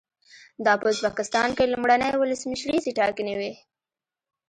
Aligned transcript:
دا 0.65 0.73
په 0.81 0.87
ازبکستان 0.93 1.49
کې 1.57 1.71
لومړنۍ 1.73 2.11
ولسمشریزې 2.17 2.91
ټاکنې 2.99 3.33
وې. 3.39 3.51